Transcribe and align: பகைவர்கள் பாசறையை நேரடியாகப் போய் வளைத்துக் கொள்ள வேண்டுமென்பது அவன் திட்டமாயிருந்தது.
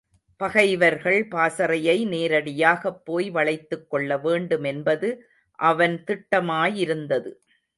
பகைவர்கள் 0.39 1.27
பாசறையை 1.27 2.05
நேரடியாகப் 2.05 3.05
போய் 3.05 3.29
வளைத்துக் 3.29 3.89
கொள்ள 3.89 4.17
வேண்டுமென்பது 4.17 5.09
அவன் 5.59 6.03
திட்டமாயிருந்தது. 6.07 7.31